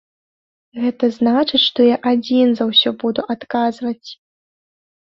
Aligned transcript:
Гэта 0.85 1.09
значыць, 1.17 1.63
што 1.67 1.79
я 1.93 1.97
адзін 2.13 2.47
за 2.61 2.65
ўсё 2.73 2.89
буду 3.05 3.21
адказваць. 3.37 4.09